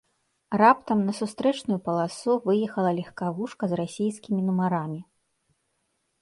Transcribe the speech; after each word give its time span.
Раптам 0.61 0.99
на 1.09 1.13
сустрэчную 1.19 1.77
паласу 1.89 2.31
выехала 2.47 2.89
легкавушка 3.01 3.63
з 3.75 3.79
расійскімі 3.81 4.41
нумарамі. 4.49 4.99